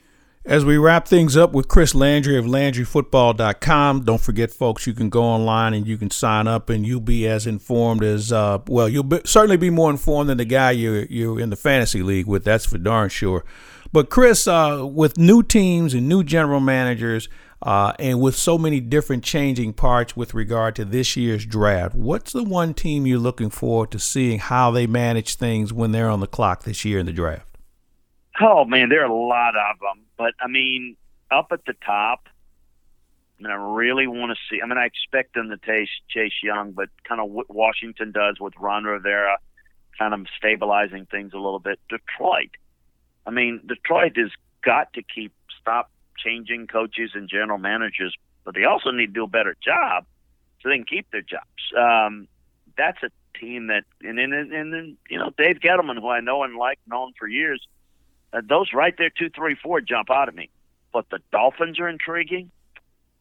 As 0.47 0.65
we 0.65 0.79
wrap 0.79 1.07
things 1.07 1.37
up 1.37 1.53
with 1.53 1.69
Chris 1.69 1.95
Landry 1.95 2.39
of 2.39 2.47
LandryFootball.com, 2.47 4.05
don't 4.05 4.21
forget, 4.21 4.51
folks, 4.51 4.87
you 4.87 4.95
can 4.95 5.11
go 5.11 5.23
online 5.23 5.75
and 5.75 5.87
you 5.87 5.99
can 5.99 6.11
sign 6.11 6.47
up, 6.47 6.71
and 6.71 6.87
you'll 6.87 7.01
be 7.01 7.29
as 7.29 7.47
informed 7.47 8.03
as 8.03 8.33
uh, 8.33 8.61
well. 8.67 8.89
You'll 8.89 9.03
be, 9.03 9.21
certainly 9.27 9.59
be 9.59 9.69
more 9.69 9.91
informed 9.91 10.31
than 10.31 10.39
the 10.39 10.47
guy 10.47 10.71
you're 10.71 11.05
you're 11.07 11.41
in 11.41 11.51
the 11.51 11.57
fantasy 11.57 12.03
league 12.03 12.27
with. 12.27 12.45
That's 12.45 12.65
for 12.65 12.79
darn 12.79 13.11
sure. 13.11 13.45
But 13.93 14.09
Chris, 14.09 14.47
uh, 14.47 14.87
with 14.91 15.19
new 15.19 15.43
teams 15.43 15.93
and 15.93 16.09
new 16.09 16.23
general 16.23 16.61
managers, 16.61 17.29
uh, 17.63 17.93
and 17.99 18.21
with 18.21 18.37
so 18.37 18.57
many 18.57 18.81
different 18.81 19.23
changing 19.23 19.75
parts 19.75 20.17
with 20.17 20.33
regard 20.33 20.75
to 20.77 20.85
this 20.85 21.17
year's 21.17 21.45
draft, 21.45 21.95
what's 21.95 22.33
the 22.33 22.43
one 22.43 22.73
team 22.73 23.07
you're 23.07 23.19
looking 23.19 23.51
forward 23.51 23.91
to 23.91 23.99
seeing 23.99 24.39
how 24.39 24.71
they 24.71 24.87
manage 24.87 25.35
things 25.35 25.73
when 25.73 25.93
they're 25.93 26.09
on 26.09 26.21
the 26.21 26.27
clock 26.27 26.65
this 26.65 26.85
year 26.85 26.99
in 26.99 27.07
the 27.07 27.13
draft? 27.13 27.59
Oh 28.41 28.65
man, 28.65 28.89
there 28.89 29.03
are 29.03 29.11
a 29.11 29.15
lot 29.15 29.55
of 29.57 29.79
them. 29.79 30.05
But 30.17 30.33
I 30.41 30.49
mean, 30.49 30.97
up 31.31 31.49
at 31.53 31.65
the 31.67 31.75
top, 31.85 32.29
I 33.39 33.43
mean, 33.43 33.53
I 33.53 33.57
really 33.57 34.07
want 34.07 34.33
to 34.33 34.37
see. 34.49 34.63
I 34.63 34.67
mean, 34.67 34.79
I 34.79 34.87
expect 34.87 35.35
them 35.35 35.51
to 35.51 35.59
taste 35.59 35.93
Chase 36.09 36.33
Young, 36.43 36.73
but 36.73 36.89
kind 37.05 37.21
of 37.21 37.31
what 37.31 37.53
Washington 37.53 38.13
does 38.13 38.37
with 38.41 38.55
Ron 38.59 38.85
Rivera, 38.85 39.37
kind 39.99 40.15
of 40.15 40.27
stabilizing 40.37 41.07
things 41.07 41.33
a 41.35 41.39
little 41.39 41.59
bit. 41.59 41.79
Detroit, 41.91 42.51
I 43.27 43.31
mean, 43.31 43.61
Detroit 43.67 44.17
has 44.17 44.31
got 44.63 44.93
to 44.95 45.03
keep 45.03 45.33
stop 45.61 45.91
changing 46.25 46.67
coaches 46.67 47.13
and 47.15 47.29
general 47.29 47.59
managers, 47.59 48.15
but 48.45 48.55
they 48.55 48.65
also 48.65 48.91
need 48.91 49.07
to 49.07 49.13
do 49.13 49.25
a 49.25 49.29
better 49.29 49.57
job 49.63 50.05
so 50.63 50.69
they 50.69 50.77
can 50.77 50.85
keep 50.85 51.11
their 51.11 51.23
jobs. 51.23 51.45
Um, 51.77 52.29
that's 52.77 53.03
a 53.03 53.11
team 53.39 53.69
that, 53.69 53.85
and 54.03 54.19
then 54.19 54.33
and, 54.33 54.73
then 54.73 54.97
you 55.09 55.19
know 55.19 55.31
Dave 55.37 55.61
Gettleman, 55.61 55.99
who 55.99 56.09
I 56.09 56.21
know 56.21 56.43
and 56.43 56.57
like, 56.57 56.79
known 56.87 57.13
for 57.19 57.27
years 57.27 57.67
uh, 58.33 58.41
those 58.49 58.73
right 58.73 58.95
there, 58.97 59.11
two, 59.11 59.31
three, 59.31 59.57
four, 59.61 59.81
jump 59.81 60.11
out 60.11 60.29
at 60.29 60.35
me. 60.35 60.51
But 60.93 61.09
the 61.11 61.21
Dolphins 61.33 61.79
are 61.81 61.89
intriguing. 61.89 62.51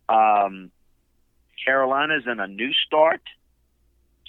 Um, 0.08 0.72
Carolina's 1.65 2.24
in 2.25 2.39
a 2.39 2.48
new 2.48 2.74
start. 2.74 3.22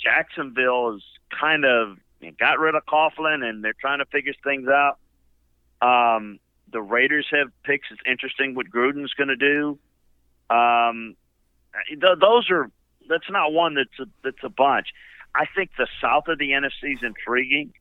Jacksonville 0.02 0.96
is 0.96 1.02
kind 1.38 1.64
of 1.64 1.98
got 2.38 2.58
rid 2.58 2.74
of 2.74 2.84
Coughlin, 2.86 3.42
and 3.44 3.64
they're 3.64 3.74
trying 3.78 3.98
to 3.98 4.06
figure 4.06 4.34
things 4.44 4.68
out. 4.68 4.98
Um, 5.82 6.38
the 6.72 6.82
Raiders 6.82 7.26
have 7.30 7.48
picks. 7.64 7.88
It's 7.90 8.00
interesting 8.06 8.54
what 8.54 8.66
Gruden's 8.68 9.12
going 9.14 9.28
to 9.28 9.36
do. 9.36 9.78
Um, 10.48 11.16
th- 11.88 12.18
those 12.20 12.50
are 12.50 12.70
that's 13.08 13.30
not 13.30 13.52
one 13.52 13.74
that's 13.74 13.98
a, 13.98 14.06
that's 14.22 14.44
a 14.44 14.48
bunch. 14.48 14.88
I 15.34 15.46
think 15.54 15.70
the 15.78 15.86
south 16.00 16.28
of 16.28 16.38
the 16.38 16.50
NFC 16.50 16.94
is 16.94 17.02
intriguing. 17.02 17.72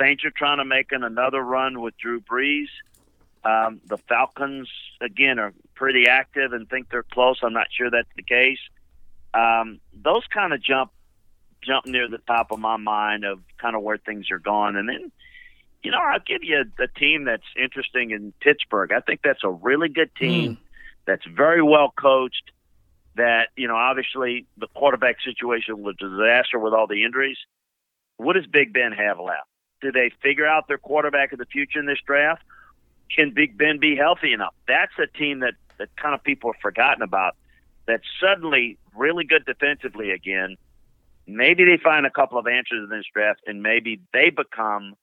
Saints 0.00 0.24
are 0.24 0.30
trying 0.30 0.58
to 0.58 0.64
make 0.64 0.92
an, 0.92 1.04
another 1.04 1.42
run 1.42 1.80
with 1.80 1.96
Drew 1.96 2.20
Brees. 2.20 2.68
Um, 3.44 3.80
the 3.86 3.98
Falcons 4.08 4.68
again 5.00 5.38
are 5.38 5.52
pretty 5.74 6.06
active 6.08 6.52
and 6.52 6.68
think 6.68 6.90
they're 6.90 7.04
close. 7.04 7.38
I'm 7.42 7.52
not 7.52 7.68
sure 7.70 7.90
that's 7.90 8.08
the 8.16 8.22
case. 8.22 8.58
Um, 9.32 9.80
those 9.94 10.22
kind 10.32 10.52
of 10.52 10.62
jump 10.62 10.90
jump 11.62 11.86
near 11.86 12.08
the 12.08 12.18
top 12.18 12.50
of 12.50 12.58
my 12.58 12.76
mind 12.76 13.24
of 13.24 13.40
kind 13.58 13.74
of 13.74 13.82
where 13.82 13.98
things 13.98 14.30
are 14.30 14.38
going. 14.38 14.76
And 14.76 14.88
then, 14.88 15.12
you 15.82 15.90
know, 15.90 15.98
I'll 15.98 16.20
give 16.26 16.42
you 16.42 16.64
a, 16.78 16.82
a 16.82 16.88
team 16.88 17.24
that's 17.24 17.46
interesting 17.56 18.10
in 18.10 18.32
Pittsburgh. 18.40 18.92
I 18.92 19.00
think 19.00 19.20
that's 19.22 19.44
a 19.44 19.50
really 19.50 19.88
good 19.88 20.14
team 20.16 20.52
mm. 20.52 20.58
that's 21.06 21.24
very 21.26 21.62
well 21.62 21.92
coached. 21.98 22.50
That 23.16 23.48
you 23.56 23.66
know, 23.66 23.74
obviously 23.74 24.46
the 24.58 24.68
quarterback 24.68 25.16
situation 25.24 25.82
was 25.82 25.96
a 26.00 26.08
disaster 26.08 26.58
with 26.58 26.72
all 26.72 26.86
the 26.86 27.04
injuries. 27.04 27.38
What 28.16 28.34
does 28.34 28.46
Big 28.46 28.72
Ben 28.72 28.92
have 28.92 29.18
left? 29.18 29.48
Do 29.80 29.90
they 29.90 30.10
figure 30.22 30.46
out 30.46 30.68
their 30.68 30.78
quarterback 30.78 31.32
of 31.32 31.38
the 31.38 31.46
future 31.46 31.80
in 31.80 31.86
this 31.86 31.98
draft? 32.06 32.42
Can 33.14 33.32
Big 33.32 33.58
Ben 33.58 33.78
be 33.78 33.96
healthy 33.96 34.32
enough? 34.32 34.54
That's 34.68 34.92
a 34.98 35.06
team 35.06 35.40
that 35.40 35.54
that 35.78 35.88
kind 35.96 36.14
of 36.14 36.22
people 36.22 36.52
have 36.52 36.60
forgotten 36.60 37.02
about. 37.02 37.36
That's 37.86 38.04
suddenly 38.20 38.78
really 38.94 39.24
good 39.24 39.44
defensively 39.46 40.10
again 40.10 40.56
maybe 41.28 41.64
they 41.64 41.76
find 41.76 42.06
a 42.06 42.10
couple 42.10 42.38
of 42.38 42.46
answers 42.46 42.84
in 42.84 42.88
this 42.88 43.04
draft, 43.12 43.40
and 43.46 43.62
maybe 43.62 44.00
they 44.12 44.30
become 44.30 44.94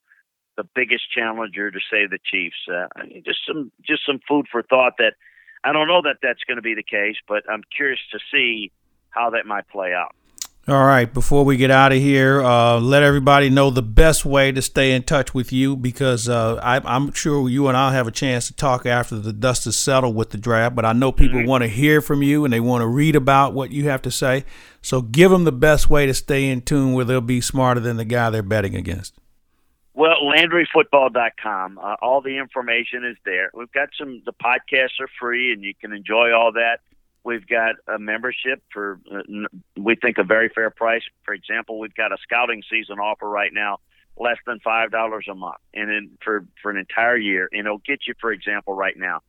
the 0.56 0.64
biggest 0.74 1.04
challenger 1.12 1.70
to 1.70 1.78
say 1.90 2.06
the 2.06 2.18
Chiefs. 2.24 2.56
Uh, 2.68 2.86
I 2.96 3.06
mean, 3.06 3.22
just 3.24 3.40
some 3.46 3.70
just 3.86 4.04
some 4.06 4.20
food 4.28 4.46
for 4.50 4.62
thought. 4.62 4.94
That 4.98 5.14
I 5.64 5.72
don't 5.72 5.88
know 5.88 6.02
that 6.02 6.16
that's 6.22 6.42
going 6.44 6.56
to 6.56 6.62
be 6.62 6.74
the 6.74 6.82
case, 6.82 7.16
but 7.28 7.44
I'm 7.50 7.62
curious 7.74 8.00
to 8.12 8.18
see 8.32 8.72
how 9.10 9.30
that 9.30 9.46
might 9.46 9.68
play 9.68 9.92
out. 9.92 10.14
All 10.68 10.84
right, 10.84 11.12
before 11.14 11.44
we 11.44 11.56
get 11.56 11.70
out 11.70 11.92
of 11.92 11.98
here, 11.98 12.42
uh, 12.42 12.80
let 12.80 13.04
everybody 13.04 13.50
know 13.50 13.70
the 13.70 13.82
best 13.82 14.24
way 14.24 14.50
to 14.50 14.60
stay 14.60 14.90
in 14.90 15.04
touch 15.04 15.32
with 15.32 15.52
you 15.52 15.76
because 15.76 16.28
uh, 16.28 16.56
I, 16.56 16.96
am 16.96 17.12
sure 17.12 17.48
you 17.48 17.68
and 17.68 17.76
I'll 17.76 17.92
have 17.92 18.08
a 18.08 18.10
chance 18.10 18.48
to 18.48 18.52
talk 18.52 18.84
after 18.84 19.14
the 19.14 19.32
dust 19.32 19.68
is 19.68 19.78
settled 19.78 20.16
with 20.16 20.30
the 20.30 20.38
draft. 20.38 20.74
But 20.74 20.84
I 20.84 20.92
know 20.92 21.12
people 21.12 21.38
mm-hmm. 21.38 21.48
want 21.48 21.62
to 21.62 21.68
hear 21.68 22.00
from 22.00 22.24
you 22.24 22.44
and 22.44 22.52
they 22.52 22.58
want 22.58 22.82
to 22.82 22.88
read 22.88 23.14
about 23.14 23.54
what 23.54 23.70
you 23.70 23.88
have 23.88 24.02
to 24.02 24.10
say. 24.10 24.44
So 24.82 25.02
give 25.02 25.30
them 25.30 25.44
the 25.44 25.52
best 25.52 25.88
way 25.88 26.04
to 26.04 26.14
stay 26.14 26.48
in 26.48 26.62
tune 26.62 26.94
where 26.94 27.04
they'll 27.04 27.20
be 27.20 27.40
smarter 27.40 27.78
than 27.78 27.96
the 27.96 28.04
guy 28.04 28.30
they're 28.30 28.42
betting 28.42 28.74
against. 28.74 29.14
Well, 29.96 30.16
LandryFootball.com. 30.22 31.78
Uh, 31.78 31.96
all 32.02 32.20
the 32.20 32.36
information 32.36 33.02
is 33.02 33.16
there. 33.24 33.50
We've 33.54 33.72
got 33.72 33.88
some, 33.98 34.22
the 34.26 34.34
podcasts 34.34 35.00
are 35.00 35.08
free 35.18 35.54
and 35.54 35.64
you 35.64 35.74
can 35.74 35.94
enjoy 35.94 36.34
all 36.34 36.52
that. 36.52 36.80
We've 37.24 37.46
got 37.46 37.76
a 37.88 37.98
membership 37.98 38.62
for, 38.70 39.00
uh, 39.10 39.22
we 39.74 39.96
think, 39.96 40.18
a 40.18 40.22
very 40.22 40.50
fair 40.50 40.68
price. 40.68 41.00
For 41.24 41.32
example, 41.32 41.78
we've 41.78 41.94
got 41.94 42.12
a 42.12 42.18
scouting 42.22 42.62
season 42.70 42.98
offer 42.98 43.26
right 43.26 43.52
now, 43.54 43.78
less 44.18 44.36
than 44.46 44.60
five 44.60 44.90
dollars 44.92 45.26
a 45.28 45.34
month, 45.34 45.56
and 45.74 45.90
then 45.90 46.10
for 46.22 46.46
for 46.62 46.70
an 46.70 46.76
entire 46.76 47.16
year. 47.16 47.48
And 47.50 47.66
it'll 47.66 47.78
get 47.78 48.06
you, 48.06 48.14
for 48.20 48.30
example, 48.30 48.74
right 48.74 48.96
now, 48.96 49.22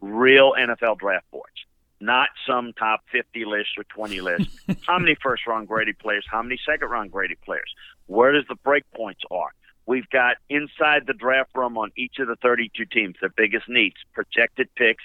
real 0.00 0.52
NFL 0.52 0.98
draft 0.98 1.28
boards, 1.32 1.64
not 1.98 2.28
some 2.46 2.72
top 2.74 3.00
50 3.10 3.44
list 3.46 3.70
or 3.76 3.82
20 3.84 4.20
list. 4.20 4.48
how 4.86 5.00
many 5.00 5.16
first 5.20 5.44
round 5.46 5.66
graded 5.66 5.98
players? 5.98 6.24
How 6.30 6.42
many 6.42 6.56
second 6.64 6.88
round 6.88 7.10
graded 7.10 7.40
players? 7.40 7.74
Where 8.06 8.30
does 8.30 8.44
the 8.48 8.54
break 8.54 8.84
points 8.92 9.22
are? 9.28 9.50
We've 9.86 10.08
got 10.10 10.36
inside 10.48 11.06
the 11.06 11.14
draft 11.14 11.50
room 11.54 11.76
on 11.76 11.90
each 11.96 12.18
of 12.18 12.28
the 12.28 12.36
32 12.36 12.84
teams, 12.86 13.16
their 13.20 13.30
biggest 13.30 13.68
needs, 13.68 13.96
projected 14.14 14.68
picks, 14.76 15.02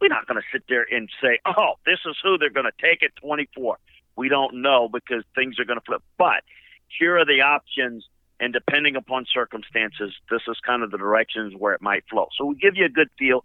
we're 0.00 0.08
not 0.08 0.26
going 0.26 0.40
to 0.40 0.46
sit 0.52 0.64
there 0.68 0.86
and 0.90 1.08
say, 1.22 1.38
oh, 1.46 1.74
this 1.84 1.98
is 2.06 2.16
who 2.22 2.38
they're 2.38 2.50
going 2.50 2.66
to 2.66 2.86
take 2.86 3.02
at 3.02 3.16
24. 3.16 3.78
We 4.16 4.28
don't 4.28 4.62
know 4.62 4.88
because 4.88 5.24
things 5.34 5.58
are 5.58 5.64
going 5.64 5.78
to 5.78 5.84
flip. 5.84 6.02
But 6.18 6.42
here 6.98 7.18
are 7.18 7.24
the 7.24 7.42
options, 7.42 8.06
and 8.40 8.52
depending 8.52 8.96
upon 8.96 9.26
circumstances, 9.32 10.14
this 10.30 10.42
is 10.48 10.56
kind 10.64 10.82
of 10.82 10.90
the 10.90 10.98
directions 10.98 11.54
where 11.56 11.74
it 11.74 11.82
might 11.82 12.04
flow. 12.08 12.28
So 12.36 12.44
we 12.44 12.56
give 12.56 12.76
you 12.76 12.84
a 12.84 12.90
good 12.90 13.08
feel, 13.18 13.44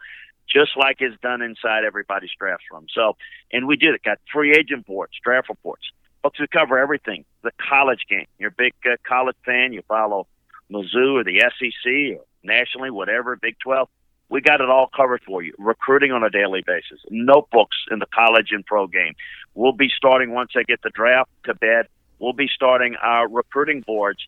just 0.50 0.72
like 0.78 0.98
it's 1.00 1.20
done 1.22 1.42
inside 1.42 1.84
everybody's 1.86 2.32
draft 2.38 2.64
room. 2.72 2.88
So, 2.94 3.16
and 3.52 3.68
we 3.68 3.78
did 3.78 3.96
it. 3.96 4.04
Got 4.04 4.20
free 4.32 4.54
agent 4.54 4.86
boards, 4.86 5.14
draft 5.24 5.50
reports, 5.50 5.84
books 6.22 6.38
to 6.40 6.48
cover 6.48 6.78
everything. 6.78 7.26
The 7.44 7.52
college 7.70 8.06
game. 8.10 8.28
You're 8.38 8.50
a 8.50 8.56
big 8.58 8.74
uh, 8.86 8.96
college 9.08 9.38
fan. 9.46 9.74
You 9.74 9.82
follow 9.88 10.28
Mizzou 10.72 11.20
or 11.20 11.24
the 11.24 11.40
SEC 11.40 12.18
or 12.18 12.25
nationally, 12.44 12.90
whatever, 12.90 13.36
Big 13.36 13.58
12 13.60 13.88
we 14.32 14.40
got 14.40 14.62
it 14.62 14.70
all 14.70 14.90
covered 14.96 15.22
for 15.25 15.44
you. 15.44 15.54
Recruiting 15.60 16.13
on 16.13 16.24
a 16.24 16.30
daily 16.30 16.63
basis, 16.66 17.00
notebooks 17.10 17.75
in 17.92 18.00
the 18.00 18.06
college 18.08 18.48
and 18.51 18.66
pro 18.66 18.88
game. 18.88 19.13
We'll 19.54 19.74
be 19.74 19.92
starting 19.96 20.32
once 20.32 20.51
I 20.56 20.63
get 20.63 20.82
the 20.82 20.90
draft 20.90 21.30
to 21.44 21.54
bed. 21.54 21.88
We'll 22.18 22.34
be 22.34 22.48
starting 22.48 22.96
our 22.96 23.28
recruiting 23.28 23.82
boards. 23.86 24.20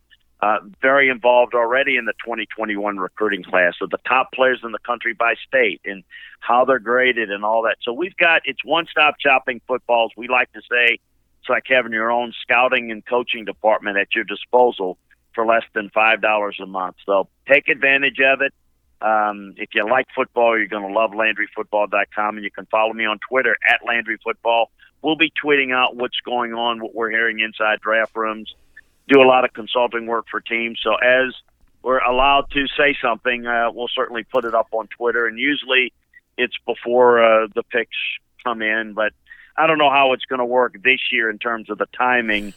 Uh, 0.42 0.58
very 0.82 1.08
involved 1.08 1.54
already 1.54 1.96
in 1.96 2.04
the 2.04 2.12
2021 2.22 2.98
recruiting 2.98 3.42
class 3.42 3.72
of 3.80 3.88
the 3.88 3.98
top 4.06 4.30
players 4.32 4.60
in 4.62 4.72
the 4.72 4.78
country 4.80 5.14
by 5.14 5.34
state 5.48 5.80
and 5.86 6.04
how 6.40 6.66
they're 6.66 6.78
graded 6.78 7.30
and 7.30 7.44
all 7.44 7.62
that. 7.62 7.76
So 7.80 7.94
we've 7.94 8.16
got 8.16 8.42
it's 8.44 8.62
one-stop 8.62 9.14
shopping 9.20 9.62
footballs. 9.66 10.12
We 10.18 10.28
like 10.28 10.52
to 10.52 10.60
say 10.70 10.98
it's 11.40 11.48
like 11.48 11.64
having 11.66 11.92
your 11.92 12.10
own 12.10 12.34
scouting 12.42 12.90
and 12.90 13.06
coaching 13.06 13.46
department 13.46 13.96
at 13.96 14.14
your 14.14 14.24
disposal 14.24 14.98
for 15.34 15.44
less 15.46 15.64
than 15.74 15.90
five 15.90 16.20
dollars 16.20 16.58
a 16.62 16.66
month. 16.66 16.96
So 17.06 17.28
take 17.48 17.68
advantage 17.68 18.18
of 18.20 18.40
it. 18.40 18.52
Um, 19.00 19.54
if 19.58 19.70
you 19.74 19.84
like 19.88 20.06
football, 20.14 20.56
you're 20.56 20.66
going 20.66 20.86
to 20.86 20.98
love 20.98 21.10
LandryFootball.com, 21.10 22.36
and 22.36 22.44
you 22.44 22.50
can 22.50 22.66
follow 22.66 22.92
me 22.92 23.04
on 23.04 23.18
Twitter 23.28 23.56
at 23.68 23.80
LandryFootball. 23.82 24.66
We'll 25.02 25.16
be 25.16 25.30
tweeting 25.30 25.74
out 25.74 25.96
what's 25.96 26.18
going 26.24 26.54
on, 26.54 26.80
what 26.80 26.94
we're 26.94 27.10
hearing 27.10 27.40
inside 27.40 27.80
draft 27.80 28.16
rooms. 28.16 28.54
Do 29.06 29.20
a 29.20 29.26
lot 29.28 29.44
of 29.44 29.52
consulting 29.52 30.06
work 30.06 30.26
for 30.30 30.40
teams. 30.40 30.80
So 30.82 30.94
as 30.94 31.34
we're 31.82 31.98
allowed 31.98 32.50
to 32.52 32.66
say 32.78 32.96
something, 33.02 33.46
uh, 33.46 33.70
we'll 33.70 33.90
certainly 33.94 34.24
put 34.24 34.46
it 34.46 34.54
up 34.54 34.68
on 34.72 34.86
Twitter. 34.86 35.26
And 35.26 35.38
usually 35.38 35.92
it's 36.38 36.56
before 36.64 37.22
uh, 37.22 37.48
the 37.54 37.62
picks 37.62 37.96
come 38.42 38.62
in, 38.62 38.94
but 38.94 39.12
I 39.56 39.66
don't 39.66 39.78
know 39.78 39.90
how 39.90 40.14
it's 40.14 40.24
going 40.24 40.38
to 40.38 40.46
work 40.46 40.76
this 40.82 41.00
year 41.12 41.28
in 41.28 41.38
terms 41.38 41.68
of 41.68 41.76
the 41.76 41.86
timing 41.96 42.54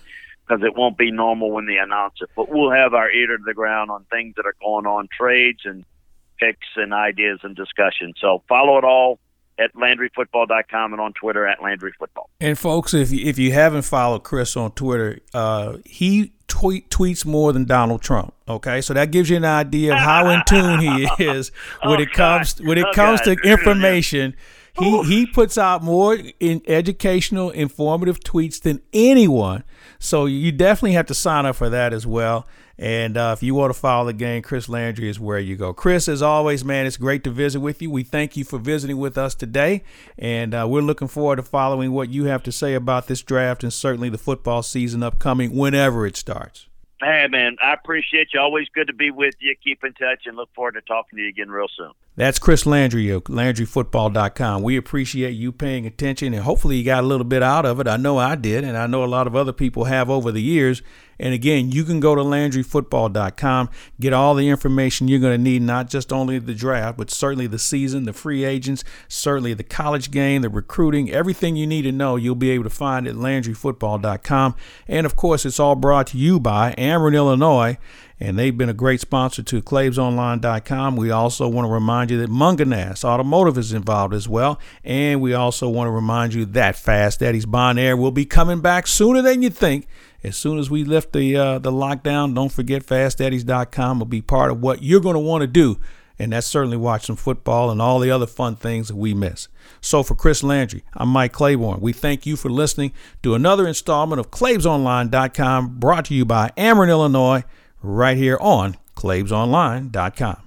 because 0.47 0.63
it 0.63 0.75
won't 0.75 0.97
be 0.97 1.11
normal 1.11 1.51
when 1.51 1.65
they 1.65 1.77
announce 1.77 2.15
it. 2.21 2.29
But 2.35 2.49
we'll 2.49 2.71
have 2.71 2.93
our 2.93 3.11
ear 3.11 3.37
to 3.37 3.43
the 3.45 3.53
ground 3.53 3.91
on 3.91 4.05
things 4.05 4.35
that 4.37 4.45
are 4.45 4.55
going 4.61 4.85
on, 4.85 5.09
trades 5.17 5.61
and– 5.65 5.83
picks 6.37 6.67
and 6.75 6.93
ideas 6.93 7.39
and 7.43 7.55
discussion. 7.55 8.13
So 8.19 8.43
follow 8.47 8.77
it 8.77 8.83
all 8.83 9.19
at 9.59 9.73
LandryFootball.com 9.73 10.93
and 10.93 11.01
on 11.01 11.13
Twitter 11.13 11.47
at 11.47 11.59
LandryFootball. 11.59 12.25
And 12.39 12.57
folks, 12.57 12.93
if 12.93 13.11
you, 13.11 13.25
if 13.25 13.39
you 13.39 13.51
haven't 13.51 13.83
followed 13.83 14.23
Chris 14.23 14.55
on 14.55 14.71
Twitter, 14.71 15.19
uh, 15.33 15.77
he 15.85 16.33
tweet, 16.47 16.89
tweets 16.89 17.25
more 17.25 17.53
than 17.53 17.65
Donald 17.65 18.01
Trump. 18.01 18.33
Okay, 18.47 18.81
so 18.81 18.93
that 18.93 19.11
gives 19.11 19.29
you 19.29 19.37
an 19.37 19.45
idea 19.45 19.93
of 19.93 19.99
how 19.99 20.29
in 20.29 20.41
tune 20.47 20.79
he 20.79 21.07
is 21.23 21.51
when 21.83 21.99
oh, 21.99 22.01
it 22.01 22.11
comes 22.11 22.53
God. 22.53 22.67
when 22.67 22.77
it 22.77 22.85
oh, 22.87 22.93
comes 22.93 23.21
God. 23.21 23.37
to 23.41 23.49
information. 23.49 24.35
He 24.79 25.03
he 25.03 25.25
puts 25.25 25.57
out 25.57 25.83
more 25.83 26.17
in 26.39 26.61
educational, 26.67 27.49
informative 27.49 28.19
tweets 28.19 28.61
than 28.61 28.81
anyone. 28.93 29.63
So 29.99 30.25
you 30.25 30.51
definitely 30.51 30.93
have 30.93 31.07
to 31.07 31.13
sign 31.13 31.45
up 31.45 31.55
for 31.55 31.69
that 31.69 31.93
as 31.93 32.05
well. 32.05 32.47
And 32.79 33.17
uh, 33.17 33.33
if 33.35 33.41
you 33.41 33.55
want 33.55 33.73
to 33.73 33.79
follow 33.79 34.05
the 34.05 34.13
game, 34.13 34.43
Chris 34.43 34.69
Landry 34.69 35.09
is 35.09 35.19
where 35.19 35.39
you 35.39 35.55
go. 35.55 35.73
Chris, 35.73 36.07
as 36.07 36.21
always, 36.21 36.63
man, 36.63 36.85
it's 36.85 36.97
great 36.97 37.23
to 37.23 37.31
visit 37.31 37.59
with 37.59 37.81
you. 37.81 37.89
We 37.89 38.03
thank 38.03 38.37
you 38.37 38.43
for 38.43 38.59
visiting 38.59 38.97
with 38.97 39.17
us 39.17 39.33
today. 39.33 39.83
And 40.17 40.53
uh, 40.53 40.67
we're 40.69 40.81
looking 40.81 41.07
forward 41.07 41.37
to 41.37 41.43
following 41.43 41.91
what 41.91 42.09
you 42.09 42.25
have 42.25 42.43
to 42.43 42.51
say 42.51 42.75
about 42.75 43.07
this 43.07 43.23
draft 43.23 43.63
and 43.63 43.73
certainly 43.73 44.09
the 44.09 44.19
football 44.19 44.61
season 44.61 45.01
upcoming 45.01 45.55
whenever 45.55 46.05
it 46.05 46.15
starts. 46.15 46.67
Hey, 47.01 47.27
man, 47.29 47.57
I 47.61 47.73
appreciate 47.73 48.29
you. 48.33 48.39
Always 48.39 48.67
good 48.69 48.87
to 48.87 48.93
be 48.93 49.09
with 49.09 49.35
you. 49.39 49.55
Keep 49.63 49.83
in 49.83 49.93
touch 49.93 50.25
and 50.25 50.35
look 50.37 50.49
forward 50.53 50.73
to 50.73 50.81
talking 50.81 51.17
to 51.17 51.23
you 51.23 51.29
again 51.29 51.49
real 51.49 51.67
soon. 51.75 51.91
That's 52.17 52.39
Chris 52.39 52.65
Landry 52.65 53.11
of 53.11 53.25
LandryFootball.com. 53.25 54.63
We 54.63 54.75
appreciate 54.75 55.33
you 55.33 55.51
paying 55.51 55.85
attention, 55.85 56.33
and 56.33 56.41
hopefully 56.41 56.77
you 56.77 56.83
got 56.83 57.03
a 57.03 57.07
little 57.07 57.23
bit 57.23 57.43
out 57.43 57.63
of 57.63 57.79
it. 57.79 57.87
I 57.87 57.95
know 57.95 58.17
I 58.17 58.33
did, 58.33 58.63
and 58.63 58.75
I 58.75 58.87
know 58.87 59.03
a 59.03 59.05
lot 59.05 59.27
of 59.27 59.35
other 59.35 59.53
people 59.53 59.83
have 59.83 60.09
over 60.09 60.31
the 60.31 60.41
years. 60.41 60.81
And 61.19 61.35
again, 61.35 61.71
you 61.71 61.83
can 61.83 61.99
go 61.99 62.15
to 62.15 62.21
LandryFootball.com, 62.23 63.69
get 63.99 64.13
all 64.13 64.33
the 64.33 64.49
information 64.49 65.07
you're 65.07 65.19
going 65.19 65.37
to 65.37 65.43
need, 65.43 65.61
not 65.61 65.89
just 65.89 66.11
only 66.11 66.39
the 66.39 66.55
draft, 66.55 66.97
but 66.97 67.11
certainly 67.11 67.45
the 67.45 67.59
season, 67.59 68.05
the 68.05 68.13
free 68.13 68.43
agents, 68.43 68.83
certainly 69.07 69.53
the 69.53 69.63
college 69.63 70.09
game, 70.09 70.41
the 70.41 70.49
recruiting, 70.49 71.11
everything 71.11 71.55
you 71.55 71.67
need 71.67 71.83
to 71.83 71.91
know, 71.91 72.15
you'll 72.15 72.33
be 72.33 72.49
able 72.49 72.63
to 72.63 72.69
find 72.71 73.07
at 73.07 73.13
LandryFootball.com. 73.13 74.55
And 74.87 75.05
of 75.05 75.15
course, 75.15 75.45
it's 75.45 75.59
all 75.59 75.75
brought 75.75 76.07
to 76.07 76.17
you 76.17 76.39
by 76.39 76.73
Ameren, 76.79 77.15
Illinois 77.15 77.77
and 78.19 78.37
they've 78.37 78.57
been 78.57 78.69
a 78.69 78.73
great 78.73 78.99
sponsor 78.99 79.43
to 79.43 79.61
ClaibsOnline.com. 79.61 80.95
We 80.95 81.11
also 81.11 81.47
want 81.47 81.67
to 81.67 81.71
remind 81.71 82.11
you 82.11 82.19
that 82.19 82.29
Mungenast 82.29 83.03
Automotive 83.03 83.57
is 83.57 83.73
involved 83.73 84.13
as 84.13 84.27
well, 84.27 84.59
and 84.83 85.21
we 85.21 85.33
also 85.33 85.69
want 85.69 85.87
to 85.87 85.91
remind 85.91 86.33
you 86.33 86.45
that 86.45 86.75
Fast 86.75 87.21
Eddie's 87.21 87.45
Bon 87.45 87.77
Air 87.77 87.95
will 87.95 88.11
be 88.11 88.25
coming 88.25 88.61
back 88.61 88.87
sooner 88.87 89.21
than 89.21 89.41
you 89.41 89.49
think. 89.49 89.87
As 90.23 90.35
soon 90.35 90.57
as 90.57 90.69
we 90.69 90.83
lift 90.83 91.13
the 91.13 91.35
uh, 91.35 91.59
the 91.59 91.71
lockdown, 91.71 92.33
don't 92.33 92.51
forget 92.51 92.85
FastEddies.com 92.85 93.99
will 93.99 94.07
be 94.07 94.21
part 94.21 94.51
of 94.51 94.61
what 94.61 94.81
you're 94.81 94.99
going 94.99 95.13
to 95.13 95.19
want 95.19 95.41
to 95.41 95.47
do 95.47 95.79
and 96.19 96.33
that's 96.33 96.47
certainly 96.47 96.77
watching 96.77 97.15
football 97.15 97.69
and 97.69 97.81
all 97.81 97.99
the 97.99 98.11
other 98.11 98.25
fun 98.25 98.55
things 98.55 98.87
that 98.87 98.95
we 98.95 99.13
miss. 99.13 99.47
So 99.81 100.03
for 100.03 100.15
Chris 100.15 100.43
Landry, 100.43 100.83
I'm 100.93 101.09
Mike 101.09 101.33
Claiborne. 101.33 101.79
We 101.79 101.93
thank 101.93 102.25
you 102.25 102.35
for 102.35 102.49
listening 102.49 102.93
to 103.23 103.35
another 103.35 103.67
installment 103.67 104.19
of 104.19 104.31
ClaibsOnline.com 104.31 105.79
brought 105.79 106.05
to 106.05 106.15
you 106.15 106.25
by 106.25 106.51
Ameren, 106.57 106.89
Illinois, 106.89 107.43
right 107.81 108.17
here 108.17 108.37
on 108.41 108.77
ClaibsOnline.com. 108.95 110.46